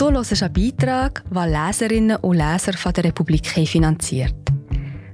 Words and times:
Du 0.00 0.10
hörst 0.10 0.42
einen 0.42 0.52
Beitrag, 0.54 1.22
den 1.28 1.52
Leserinnen 1.52 2.16
und 2.16 2.38
Leser 2.38 2.72
von 2.72 2.90
der 2.94 3.04
Republik 3.04 3.46
finanziert. 3.46 4.34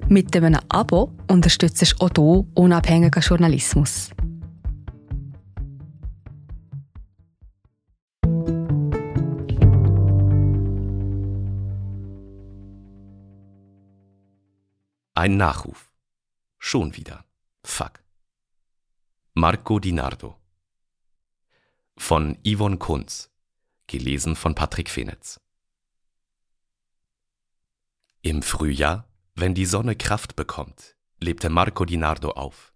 Mit 0.08 0.36
einem 0.36 0.60
Abo 0.68 1.10
unterstützt 1.28 1.82
du 1.82 2.04
auch 2.04 2.10
du 2.10 2.48
unabhängigen 2.54 3.20
Journalismus. 3.20 4.10
Ein 15.14 15.36
Nachruf. 15.36 15.90
Schon 16.60 16.96
wieder. 16.96 17.24
Fuck. 17.64 18.04
Marco 19.34 19.80
Di 19.80 19.90
Nardo. 19.90 20.36
Von 21.96 22.38
Yvonne 22.44 22.76
Kunz. 22.76 23.30
Gelesen 23.86 24.34
von 24.34 24.54
Patrick 24.54 24.90
Fenetz. 24.90 25.40
Im 28.22 28.42
Frühjahr, 28.42 29.08
wenn 29.34 29.54
die 29.54 29.66
Sonne 29.66 29.94
Kraft 29.94 30.34
bekommt, 30.34 30.96
lebte 31.20 31.48
Marco 31.48 31.84
Di 31.84 31.96
Nardo 31.96 32.30
auf. 32.30 32.74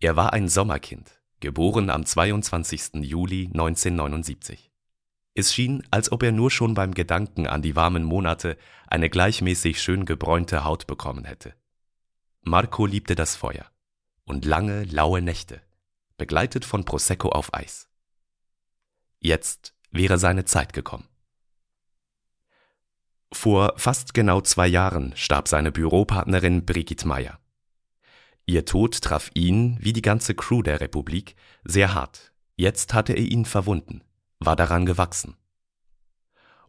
Er 0.00 0.16
war 0.16 0.32
ein 0.32 0.48
Sommerkind, 0.48 1.20
geboren 1.40 1.90
am 1.90 2.06
22. 2.06 3.02
Juli 3.02 3.46
1979. 3.52 4.72
Es 5.34 5.52
schien, 5.52 5.86
als 5.90 6.10
ob 6.10 6.22
er 6.22 6.32
nur 6.32 6.50
schon 6.50 6.72
beim 6.72 6.94
Gedanken 6.94 7.46
an 7.46 7.60
die 7.60 7.76
warmen 7.76 8.02
Monate 8.02 8.56
eine 8.86 9.10
gleichmäßig 9.10 9.82
schön 9.82 10.06
gebräunte 10.06 10.64
Haut 10.64 10.86
bekommen 10.86 11.26
hätte. 11.26 11.54
Marco 12.40 12.86
liebte 12.86 13.14
das 13.14 13.36
Feuer 13.36 13.66
und 14.24 14.46
lange, 14.46 14.84
laue 14.84 15.20
Nächte, 15.20 15.60
begleitet 16.16 16.64
von 16.64 16.86
Prosecco 16.86 17.28
auf 17.28 17.52
Eis. 17.52 17.90
Jetzt 19.20 19.75
wäre 19.96 20.18
seine 20.18 20.44
Zeit 20.44 20.72
gekommen. 20.72 21.08
Vor 23.32 23.74
fast 23.76 24.14
genau 24.14 24.40
zwei 24.40 24.66
Jahren 24.66 25.12
starb 25.16 25.48
seine 25.48 25.72
Büropartnerin 25.72 26.64
Brigitte 26.64 27.06
Meyer. 27.06 27.38
Ihr 28.46 28.64
Tod 28.64 29.00
traf 29.00 29.30
ihn, 29.34 29.76
wie 29.80 29.92
die 29.92 30.02
ganze 30.02 30.34
Crew 30.34 30.62
der 30.62 30.80
Republik, 30.80 31.34
sehr 31.64 31.94
hart. 31.94 32.32
Jetzt 32.54 32.94
hatte 32.94 33.12
er 33.12 33.24
ihn 33.24 33.44
verwunden 33.44 34.02
war 34.40 34.56
daran 34.56 34.86
gewachsen. 34.86 35.36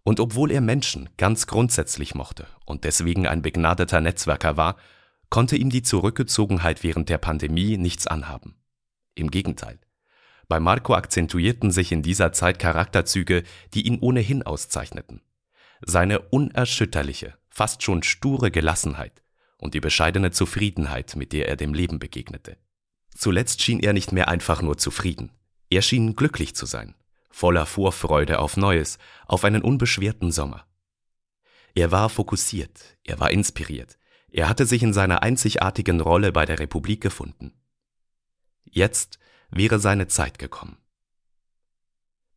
Und 0.04 0.20
obwohl 0.20 0.52
er 0.52 0.62
Menschen 0.62 1.10
ganz 1.18 1.48
grundsätzlich 1.48 2.16
mochte 2.16 2.48
und 2.66 2.86
deswegen 2.86 3.28
ein 3.28 3.42
begnadeter 3.42 4.00
Netzwerker 4.00 4.56
war, 4.56 4.78
konnte 5.30 5.58
ihm 5.58 5.70
die 5.70 5.82
Zurückgezogenheit 5.82 6.84
während 6.84 7.10
der 7.10 7.18
Pandemie 7.18 7.78
nichts 7.78 8.08
anhaben. 8.08 8.56
Im 9.16 9.32
Gegenteil. 9.32 9.80
Bei 10.48 10.60
Marco 10.60 10.94
akzentuierten 10.94 11.72
sich 11.72 11.92
in 11.92 12.02
dieser 12.02 12.32
Zeit 12.32 12.60
Charakterzüge, 12.60 13.44
die 13.74 13.86
ihn 13.86 14.00
ohnehin 14.00 14.44
auszeichneten. 14.44 15.22
Seine 15.86 16.20
unerschütterliche, 16.20 17.38
fast 17.50 17.84
schon 17.84 18.04
sture 18.04 18.50
Gelassenheit 18.50 19.24
und 19.58 19.74
die 19.74 19.80
bescheidene 19.80 20.32
Zufriedenheit, 20.32 21.16
mit 21.16 21.34
der 21.34 21.48
er 21.50 21.56
dem 21.56 21.74
Leben 21.74 22.00
begegnete. 22.00 22.58
Zuletzt 23.16 23.62
schien 23.62 23.80
er 23.80 23.94
nicht 23.94 24.12
mehr 24.12 24.28
einfach 24.28 24.62
nur 24.62 24.78
zufrieden, 24.78 25.32
er 25.70 25.82
schien 25.82 26.16
glücklich 26.16 26.56
zu 26.56 26.66
sein 26.66 26.96
voller 27.38 27.68
Vorfreude 27.68 28.40
auf 28.40 28.58
Neues, 28.58 28.98
auf 29.28 29.44
einen 29.44 29.62
unbeschwerten 29.62 30.32
Sommer. 30.32 30.66
Er 31.76 31.92
war 31.92 32.10
fokussiert, 32.10 32.98
er 33.04 33.20
war 33.20 33.30
inspiriert, 33.30 34.00
er 34.32 34.50
hatte 34.50 34.66
sich 34.66 34.82
in 34.82 34.92
seiner 34.92 35.22
einzigartigen 35.22 36.02
Rolle 36.02 36.32
bei 36.32 36.46
der 36.46 36.58
Republik 36.58 37.00
gefunden. 37.00 37.54
Jetzt 38.64 39.20
wäre 39.50 39.80
seine 39.80 40.08
Zeit 40.08 40.40
gekommen. 40.40 40.78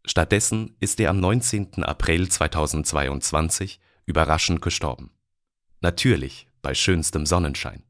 Stattdessen 0.04 0.76
ist 0.80 0.98
er 1.00 1.10
am 1.10 1.20
19. 1.20 1.84
April 1.84 2.28
2022 2.28 3.80
überraschend 4.06 4.62
gestorben. 4.62 5.10
Natürlich 5.80 6.46
bei 6.62 6.74
schönstem 6.74 7.26
Sonnenschein. 7.26 7.84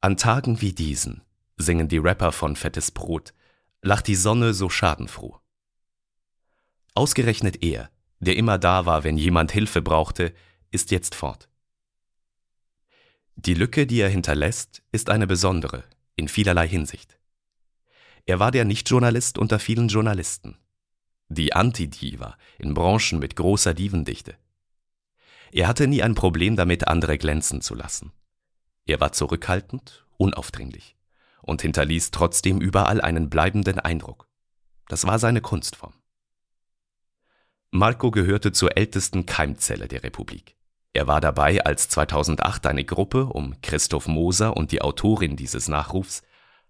An 0.00 0.16
Tagen 0.16 0.60
wie 0.60 0.72
diesen, 0.72 1.22
singen 1.56 1.88
die 1.88 1.98
Rapper 1.98 2.32
von 2.32 2.56
Fettes 2.56 2.90
Brot, 2.90 3.32
lacht 3.82 4.06
die 4.06 4.16
Sonne 4.16 4.54
so 4.54 4.68
schadenfroh. 4.68 5.40
Ausgerechnet 6.94 7.62
er, 7.62 7.90
der 8.20 8.36
immer 8.36 8.58
da 8.58 8.86
war, 8.86 9.04
wenn 9.04 9.18
jemand 9.18 9.52
Hilfe 9.52 9.82
brauchte, 9.82 10.34
ist 10.70 10.90
jetzt 10.90 11.14
fort. 11.14 11.48
Die 13.34 13.54
Lücke, 13.54 13.86
die 13.86 14.00
er 14.00 14.08
hinterlässt, 14.08 14.82
ist 14.92 15.10
eine 15.10 15.26
besondere, 15.26 15.84
in 16.16 16.28
vielerlei 16.28 16.66
Hinsicht. 16.66 17.18
Er 18.26 18.40
war 18.40 18.50
der 18.50 18.64
Nichtjournalist 18.64 19.38
unter 19.38 19.60
vielen 19.60 19.86
Journalisten. 19.86 20.58
Die 21.28 21.52
Antidiva 21.52 22.36
in 22.58 22.74
Branchen 22.74 23.20
mit 23.20 23.36
großer 23.36 23.72
Divendichte. 23.72 24.34
Er 25.52 25.68
hatte 25.68 25.86
nie 25.86 26.02
ein 26.02 26.16
Problem 26.16 26.56
damit, 26.56 26.88
andere 26.88 27.18
glänzen 27.18 27.60
zu 27.60 27.76
lassen. 27.76 28.12
Er 28.84 28.98
war 28.98 29.12
zurückhaltend, 29.12 30.04
unaufdringlich 30.16 30.96
und 31.40 31.62
hinterließ 31.62 32.10
trotzdem 32.10 32.60
überall 32.60 33.00
einen 33.00 33.30
bleibenden 33.30 33.78
Eindruck. 33.78 34.28
Das 34.88 35.06
war 35.06 35.20
seine 35.20 35.40
Kunstform. 35.40 35.94
Marco 37.70 38.10
gehörte 38.10 38.50
zur 38.50 38.76
ältesten 38.76 39.26
Keimzelle 39.26 39.86
der 39.86 40.02
Republik. 40.02 40.56
Er 40.92 41.06
war 41.06 41.20
dabei, 41.20 41.64
als 41.64 41.88
2008 41.90 42.66
eine 42.66 42.84
Gruppe 42.84 43.26
um 43.26 43.60
Christoph 43.60 44.08
Moser 44.08 44.56
und 44.56 44.72
die 44.72 44.82
Autorin 44.82 45.36
dieses 45.36 45.68
Nachrufs 45.68 46.22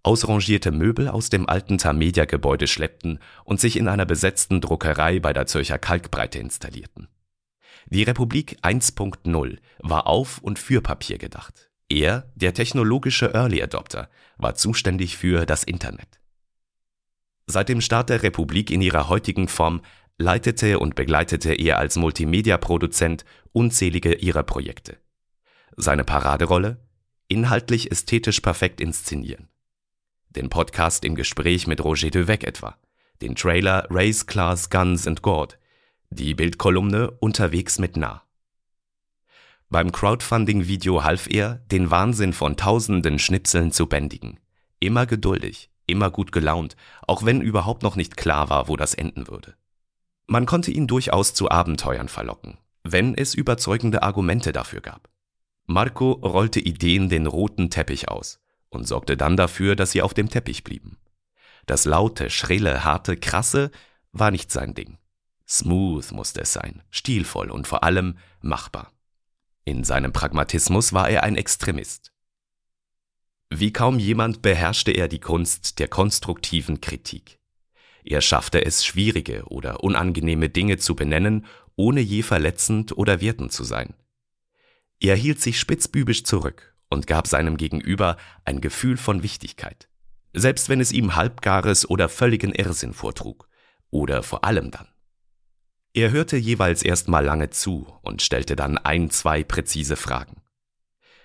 ausrangierte 0.06 0.70
Möbel 0.70 1.08
aus 1.08 1.30
dem 1.30 1.48
alten 1.48 1.78
Tamedia-Gebäude 1.78 2.68
schleppten 2.68 3.18
und 3.44 3.60
sich 3.60 3.76
in 3.76 3.88
einer 3.88 4.06
besetzten 4.06 4.60
Druckerei 4.60 5.18
bei 5.18 5.32
der 5.32 5.46
Zürcher 5.46 5.78
Kalkbreite 5.78 6.38
installierten. 6.38 7.08
Die 7.86 8.04
Republik 8.04 8.56
1.0 8.62 9.58
war 9.80 10.06
auf 10.06 10.38
und 10.38 10.60
für 10.60 10.80
Papier 10.80 11.18
gedacht. 11.18 11.70
Er, 11.88 12.30
der 12.36 12.54
technologische 12.54 13.34
Early 13.34 13.60
Adopter, 13.62 14.08
war 14.38 14.54
zuständig 14.54 15.16
für 15.16 15.44
das 15.44 15.64
Internet. 15.64 16.20
Seit 17.46 17.68
dem 17.68 17.80
Start 17.80 18.08
der 18.08 18.22
Republik 18.22 18.70
in 18.70 18.82
ihrer 18.82 19.08
heutigen 19.08 19.48
Form 19.48 19.82
leitete 20.18 20.78
und 20.78 20.94
begleitete 20.94 21.52
er 21.52 21.78
als 21.78 21.96
Multimedia-Produzent 21.96 23.24
unzählige 23.52 24.14
ihrer 24.14 24.44
Projekte. 24.44 24.98
Seine 25.76 26.04
Paraderolle? 26.04 26.80
Inhaltlich 27.28 27.90
ästhetisch 27.90 28.40
perfekt 28.40 28.80
inszenieren. 28.80 29.48
Den 30.36 30.50
Podcast 30.50 31.06
im 31.06 31.14
Gespräch 31.14 31.66
mit 31.66 31.82
Roger 31.82 32.10
Devec 32.10 32.44
etwa, 32.44 32.76
den 33.22 33.34
Trailer 33.34 33.86
Race 33.88 34.26
Class 34.26 34.68
Guns 34.68 35.06
and 35.06 35.22
God, 35.22 35.58
die 36.10 36.34
Bildkolumne 36.34 37.10
Unterwegs 37.10 37.78
mit 37.78 37.96
Nah. 37.96 38.22
Beim 39.70 39.92
Crowdfunding-Video 39.92 41.04
half 41.04 41.26
er, 41.26 41.62
den 41.72 41.90
Wahnsinn 41.90 42.34
von 42.34 42.58
tausenden 42.58 43.18
Schnipseln 43.18 43.72
zu 43.72 43.86
bändigen. 43.86 44.38
Immer 44.78 45.06
geduldig, 45.06 45.70
immer 45.86 46.10
gut 46.10 46.32
gelaunt, 46.32 46.76
auch 47.06 47.24
wenn 47.24 47.40
überhaupt 47.40 47.82
noch 47.82 47.96
nicht 47.96 48.18
klar 48.18 48.50
war, 48.50 48.68
wo 48.68 48.76
das 48.76 48.92
enden 48.92 49.28
würde. 49.28 49.54
Man 50.26 50.44
konnte 50.44 50.70
ihn 50.70 50.86
durchaus 50.86 51.32
zu 51.32 51.50
Abenteuern 51.50 52.08
verlocken, 52.08 52.58
wenn 52.84 53.14
es 53.14 53.32
überzeugende 53.32 54.02
Argumente 54.02 54.52
dafür 54.52 54.82
gab. 54.82 55.08
Marco 55.64 56.12
rollte 56.12 56.60
Ideen 56.60 57.08
den 57.08 57.26
roten 57.26 57.70
Teppich 57.70 58.10
aus 58.10 58.38
und 58.76 58.86
sorgte 58.86 59.16
dann 59.16 59.36
dafür, 59.36 59.74
dass 59.74 59.90
sie 59.90 60.02
auf 60.02 60.14
dem 60.14 60.28
Teppich 60.28 60.62
blieben. 60.62 60.98
Das 61.66 61.84
laute, 61.84 62.30
schrille, 62.30 62.84
harte, 62.84 63.16
krasse 63.16 63.72
war 64.12 64.30
nicht 64.30 64.52
sein 64.52 64.74
Ding. 64.74 64.98
Smooth 65.48 66.12
musste 66.12 66.42
es 66.42 66.52
sein, 66.52 66.82
stilvoll 66.90 67.50
und 67.50 67.66
vor 67.66 67.82
allem 67.82 68.18
machbar. 68.40 68.92
In 69.64 69.82
seinem 69.82 70.12
Pragmatismus 70.12 70.92
war 70.92 71.08
er 71.08 71.24
ein 71.24 71.36
Extremist. 71.36 72.12
Wie 73.50 73.72
kaum 73.72 73.98
jemand 73.98 74.42
beherrschte 74.42 74.92
er 74.92 75.08
die 75.08 75.20
Kunst 75.20 75.78
der 75.78 75.88
konstruktiven 75.88 76.80
Kritik. 76.80 77.40
Er 78.04 78.20
schaffte 78.20 78.64
es, 78.64 78.84
schwierige 78.84 79.44
oder 79.46 79.82
unangenehme 79.82 80.48
Dinge 80.48 80.78
zu 80.78 80.94
benennen, 80.94 81.46
ohne 81.74 82.00
je 82.00 82.22
verletzend 82.22 82.96
oder 82.96 83.20
wertend 83.20 83.52
zu 83.52 83.64
sein. 83.64 83.94
Er 85.00 85.16
hielt 85.16 85.40
sich 85.40 85.58
spitzbübisch 85.58 86.24
zurück 86.24 86.75
und 86.88 87.06
gab 87.06 87.26
seinem 87.26 87.56
Gegenüber 87.56 88.16
ein 88.44 88.60
Gefühl 88.60 88.96
von 88.96 89.22
Wichtigkeit, 89.22 89.88
selbst 90.32 90.68
wenn 90.68 90.80
es 90.80 90.92
ihm 90.92 91.16
halbgares 91.16 91.88
oder 91.88 92.08
völligen 92.08 92.52
Irrsinn 92.52 92.92
vortrug, 92.92 93.48
oder 93.90 94.22
vor 94.22 94.44
allem 94.44 94.70
dann. 94.70 94.88
Er 95.94 96.10
hörte 96.10 96.36
jeweils 96.36 96.82
erstmal 96.82 97.24
lange 97.24 97.50
zu 97.50 97.86
und 98.02 98.20
stellte 98.20 98.54
dann 98.54 98.76
ein, 98.76 99.08
zwei 99.10 99.42
präzise 99.42 99.96
Fragen. 99.96 100.42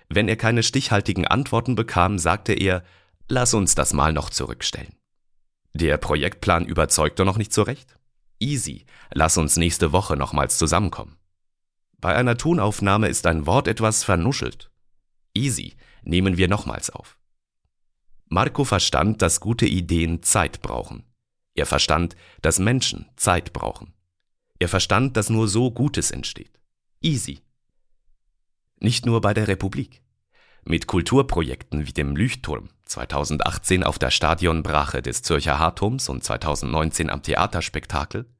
Wenn 0.08 0.28
er 0.28 0.36
keine 0.36 0.62
stichhaltigen 0.62 1.26
Antworten 1.26 1.74
bekam, 1.74 2.18
sagte 2.18 2.54
er, 2.54 2.82
lass 3.28 3.52
uns 3.52 3.74
das 3.74 3.92
mal 3.92 4.12
noch 4.12 4.30
zurückstellen. 4.30 4.94
Der 5.74 5.98
Projektplan 5.98 6.64
überzeugte 6.64 7.24
noch 7.24 7.38
nicht 7.38 7.52
so 7.52 7.62
recht? 7.62 7.98
Easy, 8.40 8.86
lass 9.12 9.36
uns 9.36 9.56
nächste 9.56 9.92
Woche 9.92 10.16
nochmals 10.16 10.58
zusammenkommen. 10.58 11.18
Bei 11.98 12.14
einer 12.14 12.36
Tonaufnahme 12.36 13.08
ist 13.08 13.26
ein 13.26 13.46
Wort 13.46 13.68
etwas 13.68 14.04
vernuschelt. 14.04 14.71
Easy, 15.34 15.74
nehmen 16.02 16.36
wir 16.36 16.48
nochmals 16.48 16.90
auf. 16.90 17.18
Marco 18.28 18.64
verstand, 18.64 19.22
dass 19.22 19.40
gute 19.40 19.66
Ideen 19.66 20.22
Zeit 20.22 20.62
brauchen. 20.62 21.04
Er 21.54 21.66
verstand, 21.66 22.16
dass 22.40 22.58
Menschen 22.58 23.10
Zeit 23.16 23.52
brauchen. 23.52 23.92
Er 24.58 24.68
verstand, 24.68 25.16
dass 25.16 25.28
nur 25.28 25.48
so 25.48 25.70
Gutes 25.70 26.10
entsteht. 26.10 26.60
Easy. 27.02 27.40
Nicht 28.78 29.06
nur 29.06 29.20
bei 29.20 29.34
der 29.34 29.48
Republik. 29.48 30.02
Mit 30.64 30.86
Kulturprojekten 30.86 31.86
wie 31.86 31.92
dem 31.92 32.16
Leuchtturm 32.16 32.68
2018 32.84 33.84
auf 33.84 33.98
der 33.98 34.10
Stadionbrache 34.10 35.02
des 35.02 35.22
Zürcher 35.22 35.58
Hartums 35.58 36.08
und 36.08 36.22
2019 36.22 37.10
am 37.10 37.22
Theaterspektakel 37.22 38.31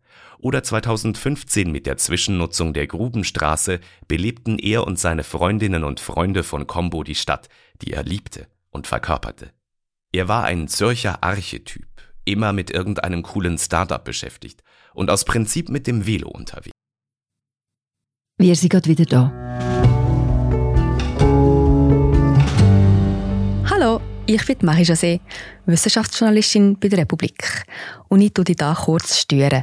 oder 0.43 0.63
2015 0.63 1.71
mit 1.71 1.87
der 1.87 1.97
Zwischennutzung 1.97 2.75
der 2.75 2.87
Grubenstraße 2.89 3.81
belebten 4.09 4.59
er 4.59 4.87
und 4.87 4.99
seine 4.99 5.25
Freundinnen 5.25 5.85
und 5.85 6.01
Freunde 6.01 6.43
von 6.43 6.67
Combo 6.67 7.05
die 7.05 7.15
Stadt, 7.15 7.49
die 7.81 7.93
er 7.93 8.03
liebte 8.03 8.49
und 8.71 8.87
verkörperte. 8.87 9.53
Er 10.13 10.29
war 10.29 10.45
ein 10.45 10.69
Zürcher 10.69 11.23
Archetyp, 11.23 11.87
immer 12.25 12.53
mit 12.53 12.71
irgendeinem 12.71 13.23
coolen 13.23 13.57
Startup 13.57 14.05
beschäftigt 14.05 14.63
und 14.93 15.11
aus 15.11 15.25
Prinzip 15.25 15.69
mit 15.69 15.87
dem 15.87 16.07
Velo 16.07 16.29
unterwegs. 16.29 16.73
Wir 18.39 18.57
sind 18.57 18.71
gerade 18.71 18.89
wieder 18.89 19.05
da. 19.05 19.33
Hallo, 23.71 24.01
ich 24.27 24.45
bin 24.45 24.59
Marie 24.63 24.83
José, 24.83 25.21
Wissenschaftsjournalistin 25.67 26.79
bei 26.81 26.89
der 26.89 27.01
Republik. 27.01 27.65
Und 28.09 28.21
ich 28.21 28.35
tue 28.35 28.45
dich 28.45 28.57
hier 28.59 28.75
kurz 28.75 29.19
stören. 29.19 29.63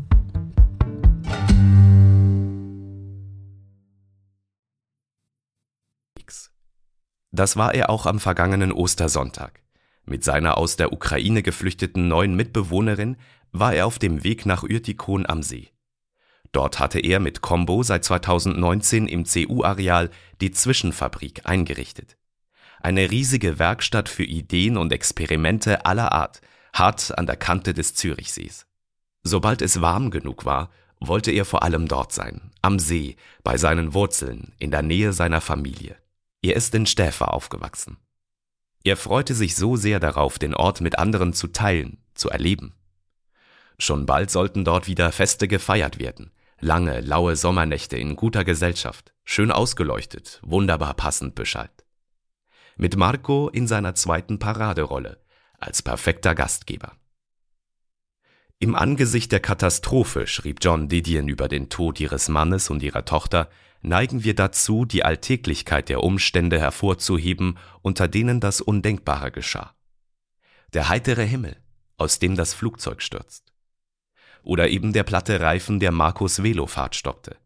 Das 7.31 7.55
war 7.55 7.73
er 7.73 7.89
auch 7.89 8.05
am 8.05 8.19
vergangenen 8.19 8.71
Ostersonntag. 8.71 9.61
Mit 10.05 10.23
seiner 10.23 10.57
aus 10.57 10.75
der 10.75 10.91
Ukraine 10.91 11.43
geflüchteten 11.43 12.07
neuen 12.07 12.35
Mitbewohnerin 12.35 13.17
war 13.51 13.73
er 13.73 13.85
auf 13.85 13.99
dem 13.99 14.23
Weg 14.23 14.45
nach 14.45 14.63
Ürtikon 14.63 15.25
am 15.25 15.41
See. 15.41 15.69
Dort 16.51 16.79
hatte 16.79 16.99
er 16.99 17.19
mit 17.19 17.41
Combo 17.41 17.83
seit 17.83 18.03
2019 18.03 19.07
im 19.07 19.23
CU-Areal 19.23 20.09
die 20.41 20.51
Zwischenfabrik 20.51 21.41
eingerichtet. 21.45 22.17
Eine 22.81 23.09
riesige 23.11 23.59
Werkstatt 23.59 24.09
für 24.09 24.23
Ideen 24.23 24.75
und 24.75 24.91
Experimente 24.91 25.85
aller 25.85 26.11
Art, 26.11 26.41
hart 26.73 27.17
an 27.17 27.27
der 27.27 27.37
Kante 27.37 27.73
des 27.73 27.93
Zürichsees. 27.95 28.65
Sobald 29.23 29.61
es 29.61 29.81
warm 29.81 30.11
genug 30.11 30.45
war, 30.45 30.71
wollte 30.99 31.31
er 31.31 31.45
vor 31.45 31.63
allem 31.63 31.87
dort 31.87 32.11
sein, 32.11 32.51
am 32.61 32.79
See, 32.79 33.15
bei 33.43 33.57
seinen 33.57 33.93
Wurzeln, 33.93 34.53
in 34.57 34.71
der 34.71 34.81
Nähe 34.81 35.13
seiner 35.13 35.41
Familie. 35.41 36.00
Er 36.41 36.55
ist 36.55 36.73
in 36.73 36.85
Stäfer 36.85 37.33
aufgewachsen. 37.33 37.97
Er 38.83 38.97
freute 38.97 39.35
sich 39.35 39.55
so 39.55 39.75
sehr 39.75 39.99
darauf, 39.99 40.39
den 40.39 40.55
Ort 40.55 40.81
mit 40.81 40.97
anderen 40.97 41.33
zu 41.33 41.47
teilen, 41.47 41.99
zu 42.15 42.29
erleben. 42.29 42.73
Schon 43.77 44.05
bald 44.05 44.31
sollten 44.31 44.65
dort 44.65 44.87
wieder 44.87 45.11
Feste 45.11 45.47
gefeiert 45.47 45.99
werden. 45.99 46.31
Lange, 46.59 47.01
laue 47.01 47.35
Sommernächte 47.35 47.97
in 47.97 48.15
guter 48.15 48.43
Gesellschaft, 48.43 49.13
schön 49.23 49.51
ausgeleuchtet, 49.51 50.39
wunderbar 50.43 50.93
passend 50.93 51.35
beschallt. 51.35 51.85
Mit 52.75 52.95
Marco 52.95 53.49
in 53.49 53.67
seiner 53.67 53.95
zweiten 53.95 54.39
Paraderolle, 54.39 55.19
als 55.59 55.81
perfekter 55.81 56.35
Gastgeber. 56.35 56.93
Im 58.59 58.75
Angesicht 58.75 59.31
der 59.31 59.39
Katastrophe, 59.39 60.27
schrieb 60.27 60.59
John 60.61 60.87
Didion 60.87 61.27
über 61.27 61.47
den 61.47 61.69
Tod 61.69 61.99
ihres 61.99 62.29
Mannes 62.29 62.69
und 62.69 62.83
ihrer 62.83 63.05
Tochter, 63.05 63.49
neigen 63.81 64.23
wir 64.23 64.35
dazu, 64.35 64.85
die 64.85 65.03
Alltäglichkeit 65.03 65.89
der 65.89 66.03
Umstände 66.03 66.59
hervorzuheben, 66.59 67.57
unter 67.81 68.07
denen 68.07 68.39
das 68.39 68.61
Undenkbare 68.61 69.31
geschah. 69.31 69.75
Der 70.73 70.89
heitere 70.89 71.25
Himmel, 71.25 71.57
aus 71.97 72.19
dem 72.19 72.35
das 72.35 72.53
Flugzeug 72.53 73.01
stürzt. 73.01 73.53
Oder 74.43 74.69
eben 74.69 74.93
der 74.93 75.03
platte 75.03 75.39
Reifen 75.39 75.79
der 75.79 75.91
Markus 75.91 76.41
Velofahrt 76.41 76.95
stoppte, 76.95 77.37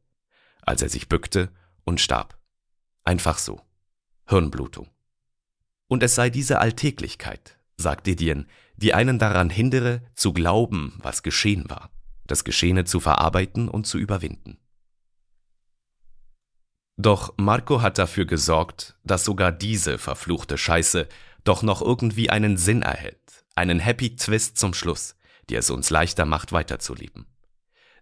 als 0.62 0.82
er 0.82 0.90
sich 0.90 1.10
bückte 1.10 1.52
und 1.84 2.00
starb. 2.00 2.38
Einfach 3.04 3.38
so. 3.38 3.62
Hirnblutung. 4.28 4.90
Und 5.88 6.02
es 6.02 6.16
sei 6.16 6.30
diese 6.30 6.60
Alltäglichkeit, 6.60 7.60
sagt 7.78 8.08
Didion, 8.08 8.48
die 8.76 8.94
einen 8.94 9.20
daran 9.20 9.50
hindere, 9.50 10.02
zu 10.16 10.34
glauben, 10.34 10.98
was 10.98 11.22
geschehen 11.22 11.70
war, 11.70 11.92
das 12.26 12.44
Geschehene 12.44 12.86
zu 12.86 13.00
verarbeiten 13.00 13.70
und 13.70 13.86
zu 13.86 13.98
überwinden. 13.98 14.58
Doch 16.98 17.34
Marco 17.38 17.82
hat 17.82 17.98
dafür 17.98 18.26
gesorgt, 18.26 18.96
dass 19.04 19.26
sogar 19.26 19.52
diese 19.52 19.98
verfluchte 19.98 20.58
Scheiße 20.58 21.08
doch 21.44 21.62
noch 21.62 21.82
irgendwie 21.82 22.30
einen 22.30 22.58
Sinn 22.58 22.82
erhält, 22.82 23.44
einen 23.56 23.80
Happy 23.80 24.16
Twist 24.16 24.58
zum 24.58 24.74
Schluss, 24.74 25.16
der 25.50 25.60
es 25.60 25.70
uns 25.70 25.90
leichter 25.90 26.26
macht, 26.26 26.52
weiterzuleben. 26.54 27.26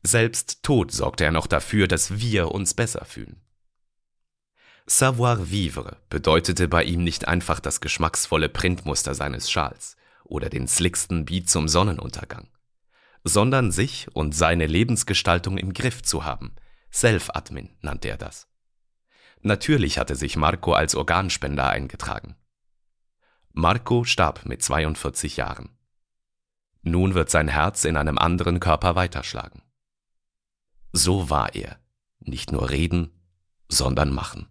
Selbst 0.03 0.63
tot 0.63 0.91
sorgt 0.91 1.21
er 1.21 1.31
noch 1.31 1.47
dafür, 1.47 1.87
dass 1.87 2.19
wir 2.19 2.51
uns 2.51 2.73
besser 2.73 3.05
fühlen. 3.05 3.41
Savoir 4.85 5.49
vivre 5.49 5.97
bedeutete 6.09 6.67
bei 6.67 6.83
ihm 6.83 7.03
nicht 7.03 7.27
einfach 7.27 7.61
das 7.61 7.79
geschmacksvolle 7.79 8.49
Printmuster 8.49 9.15
seines 9.15 9.49
Schals 9.49 9.95
oder 10.25 10.49
den 10.49 10.67
slicksten 10.67 11.25
Beat 11.25 11.49
zum 11.49 11.69
Sonnenuntergang, 11.69 12.49
sondern 13.23 13.71
sich 13.71 14.07
und 14.13 14.35
seine 14.35 14.67
Lebensgestaltung 14.67 15.57
im 15.57 15.73
Griff 15.73 16.03
zu 16.03 16.25
haben. 16.25 16.55
Self-Admin 16.91 17.69
nannte 17.81 18.09
er 18.09 18.17
das. 18.17 18.47
Natürlich 19.43 19.97
hatte 19.97 20.15
sich 20.15 20.37
Marco 20.37 20.71
als 20.71 20.95
Organspender 20.95 21.69
eingetragen. 21.69 22.35
Marco 23.51 24.05
starb 24.05 24.45
mit 24.45 24.63
42 24.63 25.35
Jahren. 25.35 25.69
Nun 26.81 27.13
wird 27.13 27.29
sein 27.29 27.49
Herz 27.49 27.83
in 27.83 27.97
einem 27.97 28.17
anderen 28.17 28.61
Körper 28.61 28.95
weiterschlagen. 28.95 29.61
So 30.93 31.29
war 31.29 31.55
er, 31.55 31.77
nicht 32.19 32.53
nur 32.53 32.69
reden, 32.69 33.12
sondern 33.67 34.13
machen. 34.13 34.47